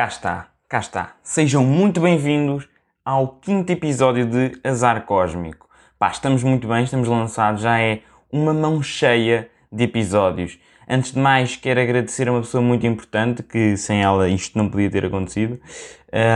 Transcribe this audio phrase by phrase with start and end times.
[0.00, 1.16] Cá está, cá está.
[1.22, 2.66] Sejam muito bem-vindos
[3.04, 5.68] ao quinto episódio de Azar Cósmico.
[5.98, 8.00] Pá, estamos muito bem, estamos lançados, já é
[8.32, 10.58] uma mão cheia de episódios.
[10.88, 14.70] Antes de mais, quero agradecer a uma pessoa muito importante que sem ela isto não
[14.70, 15.60] podia ter acontecido.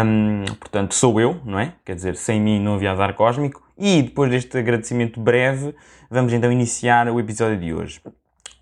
[0.05, 1.73] Um, portanto, sou eu, não é?
[1.87, 3.63] Quer dizer, sem mim não havia Azar Cósmico.
[3.79, 5.75] E depois deste agradecimento breve,
[6.11, 7.99] vamos então iniciar o episódio de hoje.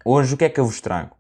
[0.05, 1.17] Hoje, o que é que eu vos trago?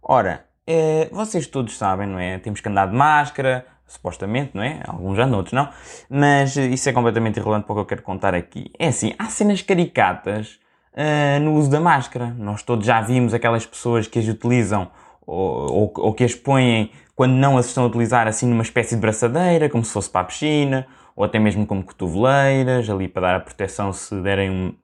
[0.00, 2.38] Ora, é, vocês todos sabem, não é?
[2.38, 4.82] Temos que andar de máscara, supostamente, não é?
[4.86, 5.70] Alguns já, outros não.
[6.10, 8.70] Mas isso é completamente irrelevante para o que eu quero contar aqui.
[8.78, 10.60] É assim, há cenas caricatas
[10.92, 12.34] uh, no uso da máscara.
[12.38, 14.90] Nós todos já vimos aquelas pessoas que as utilizam
[15.26, 18.94] ou, ou, ou que as põem quando não as estão a utilizar assim numa espécie
[18.94, 23.22] de braçadeira, como se fosse para a piscina, ou até mesmo como cotoveleiras, ali para
[23.22, 24.74] dar a proteção se derem um,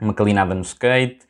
[0.00, 1.26] uma calinada no skate.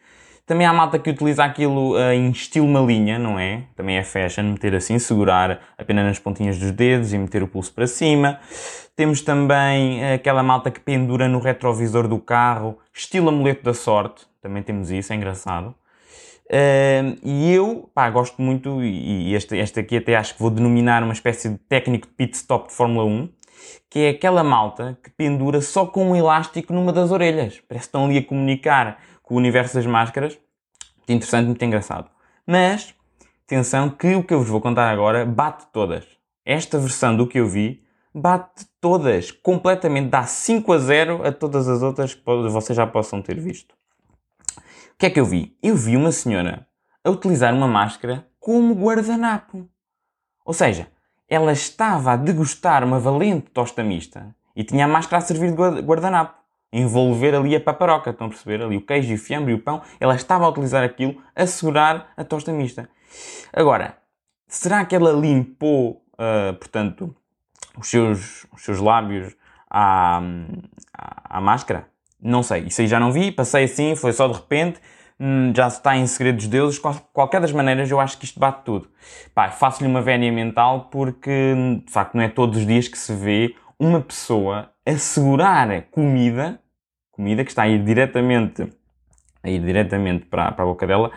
[0.47, 3.63] Também há malta que utiliza aquilo uh, em estilo malinha, não é?
[3.75, 7.73] Também é fashion, meter assim, segurar apenas nas pontinhas dos dedos e meter o pulso
[7.73, 8.39] para cima.
[8.95, 14.27] Temos também uh, aquela malta que pendura no retrovisor do carro, estilo amuleto da sorte.
[14.43, 15.75] Também temos isso, é engraçado.
[16.45, 21.03] Uh, e eu, pá, gosto muito, e este, este aqui até acho que vou denominar
[21.03, 23.31] uma espécie de técnico de pit stop de Fórmula 1,
[23.89, 27.63] que é aquela malta que pendura só com um elástico numa das orelhas.
[27.67, 30.39] Parece que estão ali a comunicar com o universo das máscaras.
[30.99, 32.09] Muito interessante, muito engraçado.
[32.47, 32.95] Mas,
[33.45, 36.07] atenção que o que eu vos vou contar agora bate todas.
[36.45, 37.83] Esta versão do que eu vi
[38.15, 43.21] bate todas, completamente, dá 5 a 0 a todas as outras que vocês já possam
[43.21, 43.73] ter visto.
[43.73, 45.57] O que é que eu vi?
[45.61, 46.69] Eu vi uma senhora
[47.03, 49.69] a utilizar uma máscara como guardanapo.
[50.45, 50.87] Ou seja,
[51.29, 55.83] ela estava a degustar uma valente tosta mista e tinha a máscara a servir de
[55.83, 56.44] guardanapo
[56.75, 58.61] envolver ali a paparoca, estão a perceber?
[58.61, 62.13] Ali o queijo, o fiambre e o pão, ela estava a utilizar aquilo a segurar
[62.17, 62.89] a tosta mista.
[63.53, 63.97] Agora,
[64.49, 67.15] será que ela limpou, uh, portanto,
[67.79, 69.37] os seus, os seus lábios
[69.71, 70.21] à,
[70.93, 71.87] à, à, máscara?
[72.21, 74.81] Não sei, isso aí já não vi, passei assim, foi só de repente,
[75.21, 76.81] hum, já está em segredo dos deuses,
[77.13, 78.89] qualquer das maneiras eu acho que isto bate tudo.
[79.33, 81.55] Pá, faço-lhe uma vénia mental porque,
[81.87, 86.61] de facto, não é todos os dias que se vê uma pessoa assegurar comida
[87.15, 88.67] comida que está a ir diretamente,
[89.43, 91.11] a ir diretamente para, para a boca dela,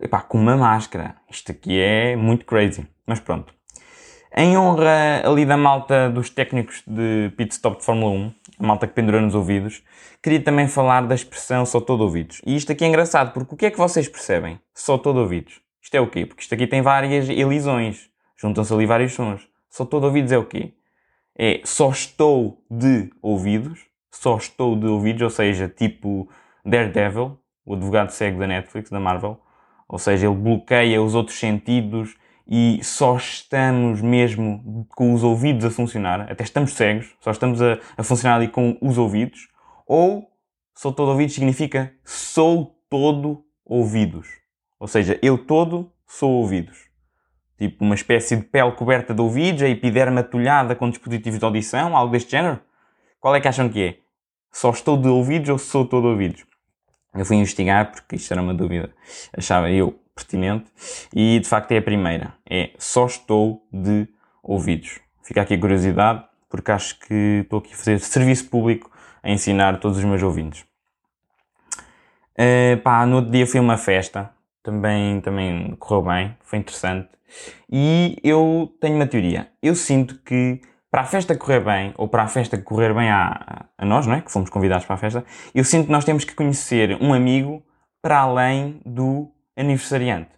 [0.00, 1.16] epá, com uma máscara.
[1.30, 2.86] Isto aqui é muito crazy.
[3.06, 3.54] Mas pronto.
[4.36, 8.86] Em honra ali da malta dos técnicos de pit stop de Fórmula 1, a malta
[8.86, 9.82] que pendura nos ouvidos,
[10.22, 12.42] queria também falar da expressão só todo ouvidos.
[12.44, 14.60] E isto aqui é engraçado, porque o que é que vocês percebem?
[14.74, 15.60] Só todo ouvidos.
[15.80, 16.26] Isto é o quê?
[16.26, 18.10] Porque isto aqui tem várias elisões.
[18.36, 19.48] Juntam-se ali vários sons.
[19.70, 20.74] Só todo ouvidos é o quê?
[21.38, 23.86] É só estou de ouvidos
[24.20, 26.28] só estou de ouvidos, ou seja, tipo
[26.64, 29.40] Daredevil, o advogado cego da Netflix, da Marvel.
[29.88, 32.16] Ou seja, ele bloqueia os outros sentidos
[32.46, 37.78] e só estamos mesmo com os ouvidos a funcionar, até estamos cegos, só estamos a,
[37.96, 39.48] a funcionar ali com os ouvidos.
[39.86, 40.28] Ou
[40.74, 44.28] sou todo ouvido significa sou todo ouvidos.
[44.78, 46.86] Ou seja, eu todo sou ouvidos.
[47.58, 51.96] Tipo uma espécie de pele coberta de ouvidos, a epiderma atulhada com dispositivos de audição,
[51.96, 52.60] algo deste género.
[53.20, 54.05] Qual é que acham que é?
[54.56, 56.46] Só estou de ouvidos ou sou todo ouvidos?
[57.14, 58.90] Eu fui investigar porque isto era uma dúvida,
[59.36, 60.64] achava eu pertinente,
[61.14, 62.32] e de facto é a primeira.
[62.48, 64.08] É só estou de
[64.42, 64.98] ouvidos.
[65.22, 68.90] Fica aqui a curiosidade, porque acho que estou aqui a fazer serviço público
[69.22, 70.64] a ensinar todos os meus ouvintes.
[72.32, 74.30] Uh, pá, no outro dia fui uma festa,
[74.62, 77.10] também, também correu bem, foi interessante.
[77.70, 79.50] E eu tenho uma teoria.
[79.62, 80.62] Eu sinto que
[80.96, 84.14] para a festa correr bem, ou para a festa correr bem a, a nós, não
[84.14, 84.22] é?
[84.22, 87.62] Que fomos convidados para a festa, eu sinto que nós temos que conhecer um amigo
[88.00, 90.30] para além do aniversariante.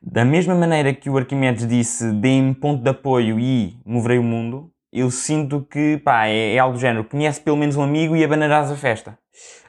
[0.00, 4.72] Da mesma maneira que o Arquimedes disse, dê-me ponto de apoio e moverei o mundo,
[4.90, 8.24] eu sinto que, pá, é, é algo do género, conhece pelo menos um amigo e
[8.24, 9.18] abanarás a festa.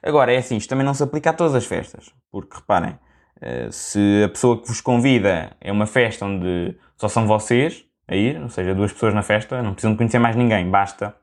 [0.02, 2.98] Agora, é assim, isto também não se aplica a todas as festas, porque reparem,
[3.42, 8.16] eh, se a pessoa que vos convida é uma festa onde só são vocês, a
[8.16, 11.16] ir, ou seja, duas pessoas na festa, não precisam de conhecer mais ninguém, basta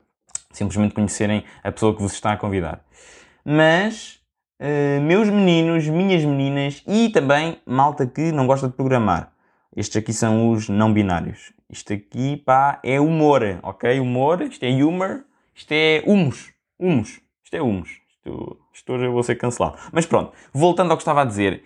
[0.51, 2.81] simplesmente conhecerem a pessoa que vos está a convidar.
[3.45, 4.19] Mas,
[4.59, 9.31] uh, meus meninos, minhas meninas e também malta que não gosta de programar.
[9.75, 11.53] Estes aqui são os não binários.
[11.69, 13.99] Isto aqui, pá, é humor, ok?
[13.99, 15.23] Humor, isto é humor,
[15.53, 16.51] isto é humus.
[16.79, 17.19] Humus.
[17.43, 17.89] Isto é humus.
[18.09, 19.77] Isto, isto hoje eu vou ser cancelado.
[19.91, 21.63] Mas pronto, voltando ao que estava a dizer.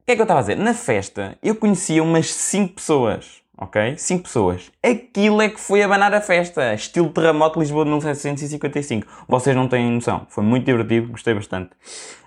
[0.00, 0.56] O que é que eu estava a dizer?
[0.56, 3.96] Na festa, eu conhecia umas 5 pessoas ok?
[3.96, 4.70] 5 pessoas.
[4.82, 6.74] Aquilo é que foi abanar a festa.
[6.74, 9.06] Estilo terremoto Lisboa de 1755.
[9.28, 10.26] Vocês não têm noção.
[10.28, 11.70] Foi muito divertido, gostei bastante.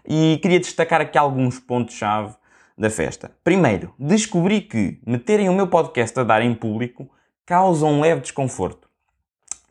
[0.07, 2.35] E queria destacar aqui alguns pontos-chave
[2.77, 3.31] da festa.
[3.43, 7.09] Primeiro, descobri que meterem o meu podcast a dar em público
[7.45, 8.87] causa um leve desconforto.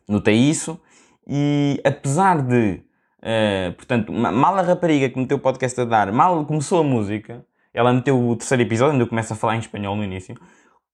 [0.07, 0.79] Notei isso
[1.27, 2.81] e apesar de,
[3.19, 7.45] uh, portanto, mal a rapariga que meteu o podcast a dar, mal começou a música,
[7.73, 10.35] ela meteu o terceiro episódio, onde eu começo a falar em espanhol no início,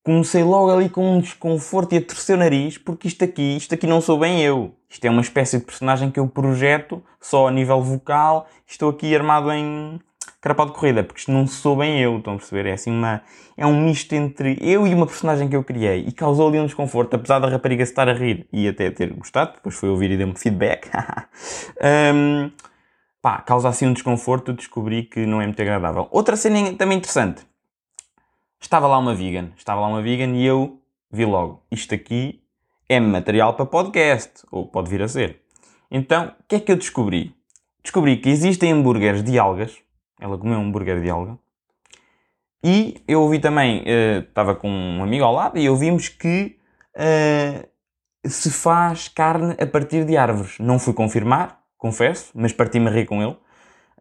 [0.03, 3.73] comecei logo ali com um desconforto e a torcer o nariz, porque isto aqui, isto
[3.73, 4.75] aqui não sou bem eu.
[4.89, 9.15] Isto é uma espécie de personagem que eu projeto só a nível vocal, estou aqui
[9.15, 9.99] armado em
[10.41, 12.69] carapau de corrida, porque isto não sou bem eu, estão a perceber?
[12.69, 13.21] É assim uma.
[13.55, 16.65] É um misto entre eu e uma personagem que eu criei e causou ali um
[16.65, 20.17] desconforto, apesar da rapariga estar a rir e até ter gostado, depois foi ouvir e
[20.17, 20.89] deu-me feedback.
[22.13, 22.51] um,
[23.21, 26.07] pá, causa assim um desconforto, descobri que não é muito agradável.
[26.11, 27.45] Outra cena também interessante.
[28.63, 30.79] Estava lá uma vegan, estava lá uma vegan e eu
[31.11, 32.41] vi logo, isto aqui
[32.87, 35.41] é material para podcast, ou pode vir a ser.
[35.91, 37.35] Então, o que é que eu descobri?
[37.83, 39.77] Descobri que existem hambúrgueres de algas,
[40.17, 41.37] ela comeu um hambúrguer de alga,
[42.63, 46.57] e eu ouvi também, uh, estava com um amigo ao lado, e ouvimos que
[46.95, 47.67] uh,
[48.25, 50.57] se faz carne a partir de árvores.
[50.57, 53.37] Não fui confirmar, confesso, mas parti-me a rir com ele.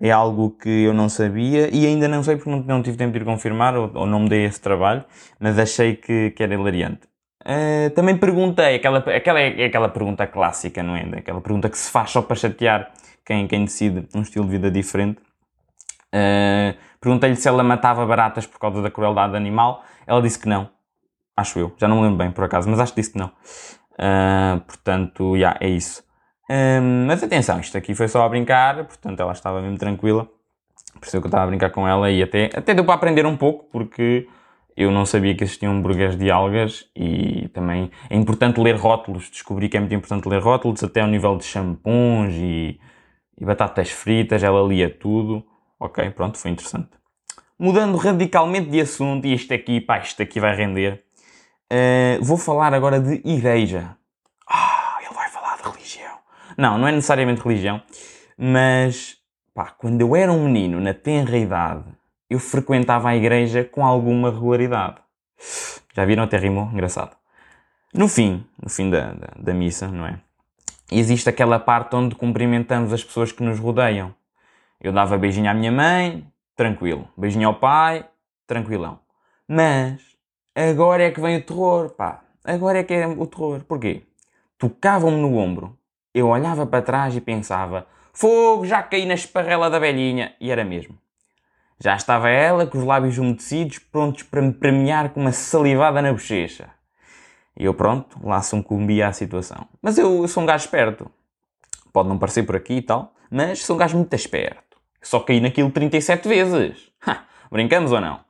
[0.00, 3.12] É algo que eu não sabia e ainda não sei porque não, não tive tempo
[3.12, 5.04] de ir confirmar ou, ou, não me dei esse trabalho,
[5.38, 7.00] mas achei que, que era hilariante.
[7.42, 11.02] Uh, também perguntei, aquela, aquela é aquela pergunta clássica, não é?
[11.18, 12.92] Aquela pergunta que se faz só para chatear
[13.24, 15.20] quem, quem decide um estilo de vida diferente.
[16.14, 19.84] Uh, Perguntei-lhe se ela matava baratas por causa da crueldade animal.
[20.06, 20.70] Ela disse que não.
[21.36, 21.74] Acho eu.
[21.76, 23.32] Já não me lembro bem, por acaso, mas acho que disse que não.
[23.94, 26.04] Uh, portanto, já, yeah, é isso.
[26.50, 30.28] Um, mas atenção, isto aqui foi só a brincar, portanto ela estava mesmo tranquila.
[31.00, 33.36] Percebeu que eu estava a brincar com ela e até, até deu para aprender um
[33.36, 34.28] pouco, porque
[34.76, 39.28] eu não sabia que existiam hambúrgueres de algas e também é importante ler rótulos.
[39.30, 42.80] Descobri que é muito importante ler rótulos, até ao nível de shampoos e,
[43.38, 45.44] e batatas fritas, ela lia tudo.
[45.78, 46.90] Ok, pronto, foi interessante.
[47.58, 51.04] Mudando radicalmente de assunto, e isto aqui, pá, isto aqui vai render.
[51.72, 53.96] Uh, vou falar agora de igreja.
[54.48, 56.12] Ah, ele vai falar de religião.
[56.62, 57.82] Não, não é necessariamente religião,
[58.38, 59.16] mas
[59.52, 61.82] pá, quando eu era um menino, na tenra idade,
[62.30, 64.98] eu frequentava a igreja com alguma regularidade.
[65.92, 66.66] Já viram até rimou?
[66.66, 67.16] Engraçado.
[67.92, 70.20] No fim, no fim da, da, da missa, não é?
[70.88, 74.14] Existe aquela parte onde cumprimentamos as pessoas que nos rodeiam.
[74.80, 76.24] Eu dava beijinho à minha mãe,
[76.54, 77.08] tranquilo.
[77.16, 78.06] Beijinho ao pai,
[78.46, 79.00] tranquilão.
[79.48, 80.00] Mas
[80.54, 82.22] agora é que vem o terror, pá.
[82.44, 83.64] Agora é que é o terror.
[83.64, 84.04] Porquê?
[84.56, 85.76] Tocavam-me no ombro.
[86.14, 90.34] Eu olhava para trás e pensava: fogo, já caí na esparrela da velhinha.
[90.40, 90.98] E era mesmo.
[91.78, 96.12] Já estava ela com os lábios umedecidos, prontos para me premiar com uma salivada na
[96.12, 96.68] bochecha.
[97.58, 99.66] E eu, pronto, lá sucumbia à situação.
[99.80, 101.10] Mas eu, eu sou um gajo esperto.
[101.92, 104.78] Pode não parecer por aqui e tal, mas sou um gajo muito esperto.
[105.02, 106.90] Só caí naquilo 37 vezes.
[107.06, 108.20] Ha, brincamos ou não?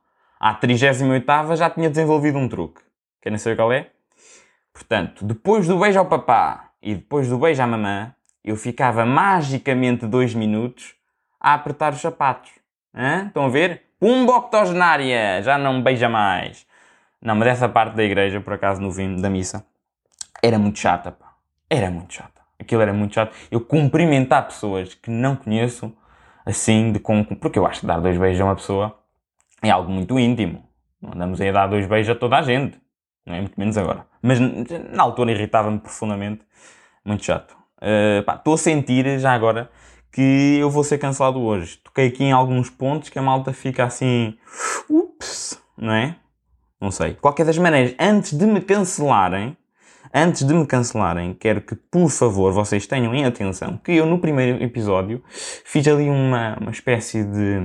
[0.40, 2.80] À 38 já tinha desenvolvido um truque.
[3.20, 3.90] Querem saber qual é?
[4.72, 8.12] Portanto, depois do beijo ao papá e depois do beijo à mamã,
[8.44, 10.94] eu ficava magicamente dois minutos
[11.40, 12.50] a apertar os sapatos.
[12.94, 13.26] Hã?
[13.26, 13.82] Estão a ver?
[14.00, 15.40] Pumba octogenária!
[15.42, 16.66] Já não me beija mais.
[17.20, 19.64] Não, mas essa parte da igreja, por acaso, no fim da missa,
[20.42, 21.34] era muito chata, pá.
[21.70, 22.42] Era muito chata.
[22.58, 23.32] Aquilo era muito chato.
[23.50, 25.96] Eu cumprimentar pessoas que não conheço
[26.44, 26.98] assim, de
[27.40, 28.98] porque eu acho que dar dois beijos a uma pessoa
[29.62, 30.68] é algo muito íntimo.
[31.00, 32.80] Não andamos aí a dar dois beijos a toda a gente.
[33.26, 33.40] Não é?
[33.40, 34.06] Muito menos agora.
[34.20, 36.42] Mas na altura irritava-me profundamente.
[37.04, 37.56] Muito chato.
[37.78, 39.70] Uh, estou a sentir já agora
[40.12, 41.78] que eu vou ser cancelado hoje.
[41.78, 44.36] Toquei aqui em alguns pontos que a malta fica assim.
[44.88, 46.16] Ups, não é?
[46.80, 47.14] Não sei.
[47.14, 49.56] Qualquer das maneiras, antes de me cancelarem,
[50.14, 54.18] Antes de me cancelarem, quero que, por favor, vocês tenham em atenção que eu, no
[54.18, 55.24] primeiro episódio,
[55.64, 57.58] fiz ali uma, uma espécie de,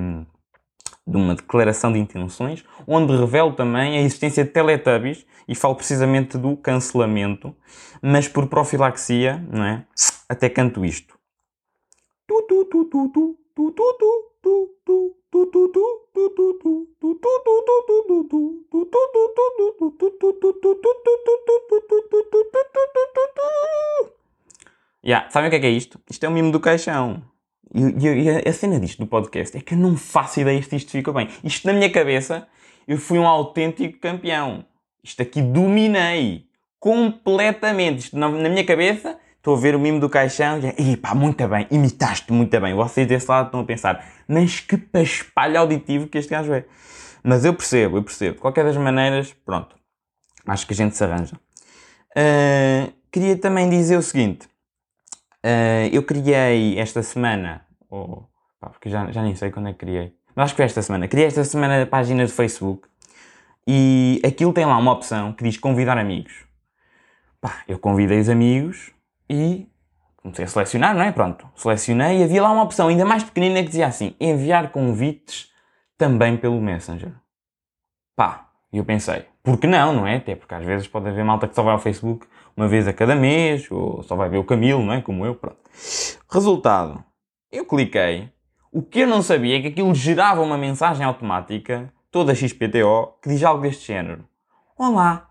[1.07, 6.37] de uma declaração de intenções, onde revelo também a existência de Teletubbies e falo precisamente
[6.37, 7.55] do cancelamento,
[8.01, 9.85] mas por profilaxia, não é?
[10.27, 11.17] Até canto isto.
[25.05, 25.99] Yeah, sabem o que é, que é isto?
[26.09, 27.23] Isto é o mimo do caixão.
[27.73, 30.91] E, e, a cena disto do podcast é que eu não faço ideia se isto
[30.91, 31.27] ficou bem.
[31.43, 32.47] Isto na minha cabeça,
[32.87, 34.65] eu fui um autêntico campeão.
[35.03, 36.45] Isto aqui dominei
[36.79, 37.99] completamente.
[37.99, 41.13] Isto na, na minha cabeça, estou a ver o mimo do caixão e, e pá,
[41.13, 42.73] muito bem, imitaste muito bem.
[42.73, 46.65] Vocês desse lado estão a pensar, mas que paspalho auditivo que este gajo é.
[47.23, 48.35] Mas eu percebo, eu percebo.
[48.35, 49.75] De qualquer das maneiras, pronto.
[50.45, 51.35] Acho que a gente se arranja.
[52.15, 54.47] Uh, queria também dizer o seguinte.
[55.47, 60.13] Uh, eu criei esta semana, ou, porque já, já nem sei quando é que criei,
[60.35, 61.07] mas acho que foi esta semana.
[61.07, 62.85] Criei esta semana a página de Facebook
[63.65, 66.43] e aquilo tem lá uma opção que diz convidar amigos.
[67.39, 68.91] pá, eu convidei os amigos
[69.29, 69.69] e
[70.17, 71.13] comecei a selecionar, não é?
[71.13, 75.49] Pronto, selecionei e havia lá uma opção ainda mais pequenina que dizia assim: enviar convites
[75.97, 77.13] também pelo Messenger.
[78.17, 80.17] Pá, e eu pensei, por que não, não é?
[80.17, 82.27] Até porque às vezes pode haver malta que só vai ao Facebook
[82.57, 85.01] uma vez a cada mês, ou só vai ver o Camilo, não é?
[85.01, 85.59] Como eu, pronto.
[86.27, 87.03] Resultado,
[87.51, 88.31] eu cliquei,
[88.71, 93.29] o que eu não sabia é que aquilo gerava uma mensagem automática, toda XPTO, que
[93.29, 94.25] diz algo deste género.
[94.75, 95.29] Olá,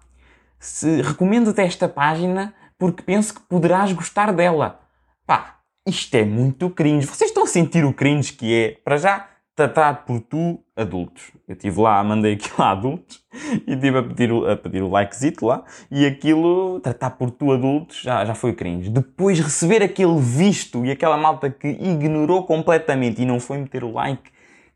[0.59, 4.81] se recomendo-te esta página porque penso que poderás gostar dela.
[5.27, 5.57] Pá,
[5.87, 7.07] isto é muito cringe.
[7.07, 8.71] Vocês estão a sentir o cringe que é?
[8.85, 11.33] Para já, tratado por tu, adultos.
[11.49, 13.25] Eu estive lá, mandei aquilo a adultos
[13.67, 18.03] e estive a pedir, a pedir o likezito lá e aquilo, tratar por tu, adultos,
[18.03, 18.91] já, já foi cringe.
[18.91, 23.93] Depois receber aquele visto e aquela malta que ignorou completamente e não foi meter o
[23.93, 24.31] like,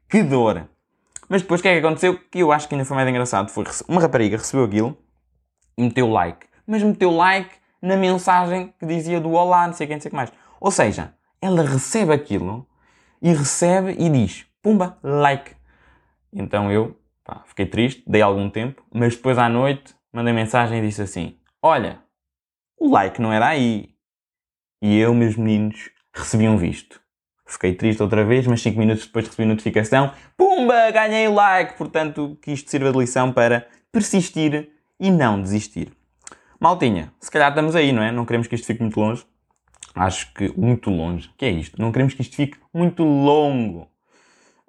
[0.09, 0.67] que dor.
[1.29, 2.19] Mas depois o que é que aconteceu?
[2.31, 3.51] Que eu acho que ainda foi mais engraçado.
[3.51, 4.99] Foi uma rapariga recebeu aquilo
[5.79, 6.47] e meteu o like.
[6.67, 10.11] Mas meteu like na mensagem que dizia do olá, não sei quem, não sei o
[10.11, 10.33] que mais.
[10.61, 12.67] Ou seja, ela recebe aquilo
[13.23, 15.60] e recebe e diz pumba, like.
[16.33, 20.87] Então eu pá, fiquei triste, dei algum tempo, mas depois à noite mandei mensagem e
[20.87, 22.03] disse assim: Olha,
[22.79, 23.91] o like não era aí.
[24.83, 27.01] E eu, meus meninos, recebi um visto.
[27.47, 31.77] Fiquei triste outra vez, mas 5 minutos depois recebi notificação: Pumba, ganhei o like!
[31.77, 35.93] Portanto, que isto sirva de lição para persistir e não desistir.
[36.59, 38.13] Maltinha, se calhar estamos aí, não é?
[38.13, 39.25] Não queremos que isto fique muito longe.
[39.95, 41.31] Acho que muito longe.
[41.37, 41.81] Que é isto?
[41.81, 43.89] Não queremos que isto fique muito longo.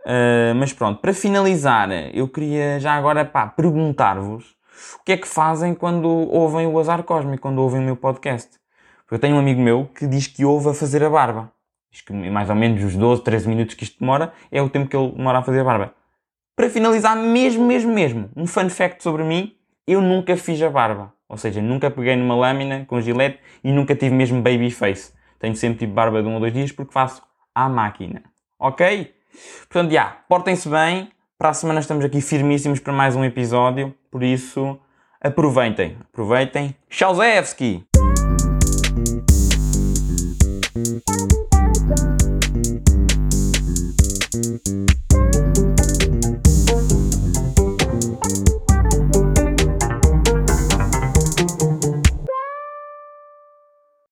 [0.06, 3.24] Uh, mas pronto, para finalizar, eu queria já agora
[3.56, 4.56] perguntar-vos
[5.00, 8.50] o que é que fazem quando ouvem o Azar Cósmico, quando ouvem o meu podcast.
[9.02, 11.52] Porque eu tenho um amigo meu que diz que ouve a fazer a barba.
[11.92, 14.90] Diz que mais ou menos os 12, 13 minutos que isto demora é o tempo
[14.90, 15.94] que ele demora a fazer a barba.
[16.56, 19.56] Para finalizar, mesmo, mesmo, mesmo, um fun fact sobre mim,
[19.86, 21.14] eu nunca fiz a barba.
[21.28, 25.14] Ou seja, nunca peguei numa lâmina com gilete e nunca tive mesmo baby face.
[25.40, 27.22] Tenho sempre tipo barba de um ou dois dias porque faço
[27.54, 28.24] à máquina.
[28.60, 29.14] Ok?
[29.70, 31.10] Portanto, já, portem-se bem.
[31.38, 33.94] Para a semana estamos aqui firmíssimos para mais um episódio.
[34.12, 34.80] Por isso,
[35.20, 35.98] aproveitem.
[36.12, 36.76] Aproveitem.
[36.90, 37.84] Tchauzewski!